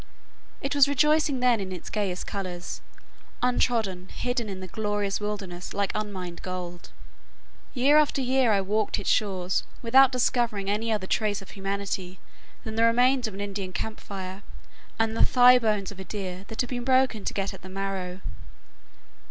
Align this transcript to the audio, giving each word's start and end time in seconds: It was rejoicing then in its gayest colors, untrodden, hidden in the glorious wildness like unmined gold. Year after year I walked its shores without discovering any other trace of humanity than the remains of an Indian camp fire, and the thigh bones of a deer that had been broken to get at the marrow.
It 0.61 0.73
was 0.73 0.87
rejoicing 0.87 1.41
then 1.41 1.59
in 1.59 1.71
its 1.71 1.91
gayest 1.91 2.25
colors, 2.25 2.81
untrodden, 3.43 4.07
hidden 4.07 4.49
in 4.49 4.59
the 4.59 4.67
glorious 4.67 5.21
wildness 5.21 5.75
like 5.75 5.91
unmined 5.93 6.41
gold. 6.41 6.89
Year 7.75 7.99
after 7.99 8.19
year 8.19 8.51
I 8.51 8.61
walked 8.61 8.97
its 8.97 9.11
shores 9.11 9.63
without 9.83 10.11
discovering 10.11 10.71
any 10.71 10.91
other 10.91 11.05
trace 11.05 11.43
of 11.43 11.51
humanity 11.51 12.17
than 12.63 12.77
the 12.77 12.83
remains 12.83 13.27
of 13.27 13.35
an 13.35 13.41
Indian 13.41 13.73
camp 13.73 13.99
fire, 13.99 14.41
and 14.97 15.15
the 15.15 15.23
thigh 15.23 15.59
bones 15.59 15.91
of 15.91 15.99
a 15.99 16.03
deer 16.03 16.45
that 16.47 16.61
had 16.61 16.71
been 16.71 16.83
broken 16.83 17.23
to 17.23 17.33
get 17.35 17.53
at 17.53 17.61
the 17.61 17.69
marrow. 17.69 18.21